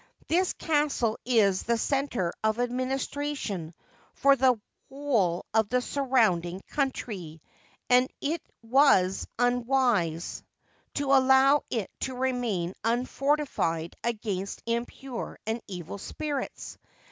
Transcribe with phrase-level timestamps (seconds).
[0.29, 3.71] This castle is the centre of administration
[4.15, 7.39] for the whole of the surrounding country,
[7.87, 10.41] and it was unwise
[10.95, 16.79] to allow it to remain un fortified against impure and evil spirits.